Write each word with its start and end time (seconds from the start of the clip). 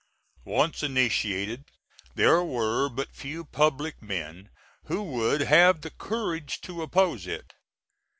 Once 0.47 0.81
initiated 0.81 1.65
there 2.15 2.43
were 2.43 2.89
but 2.89 3.13
few 3.13 3.45
public 3.45 4.01
men 4.01 4.49
who 4.85 5.03
would 5.03 5.41
have 5.41 5.81
the 5.81 5.91
courage 5.91 6.59
to 6.59 6.81
oppose 6.81 7.27
it. 7.27 7.53